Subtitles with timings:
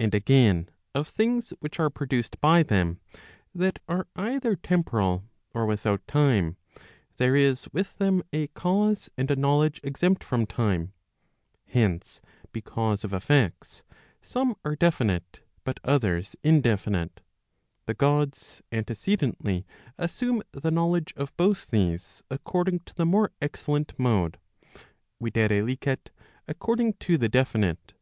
[0.00, 2.98] And again, of things which are produced by them,
[3.54, 5.22] that are either temporal
[5.54, 6.56] or without time,,
[7.18, 10.90] there is with them a cause and a knowledge exempt from timei
[11.66, 12.20] Hence
[12.50, 13.84] because of effects
[14.20, 17.20] some are definite, but others indefinite,
[17.86, 19.64] the Gods; antecedently
[19.96, 24.36] assume the knowledge of both these according to the more excellent mode,
[25.20, 25.30] viz.
[26.48, 27.92] according to the definite.